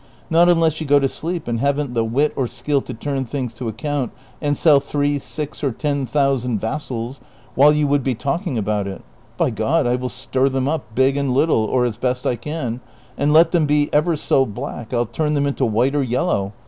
[0.31, 3.23] Not unless you go to sleep and have n't the wit or skill to turn
[3.23, 7.19] things to account and sell three, six, or ten thousand vassals
[7.53, 9.03] while you would l^e talking about it!
[9.37, 12.81] By God I will stir them up, big and little, or as best I can,
[13.15, 16.53] and let them be ever so black I '11 turn them into white or yellow.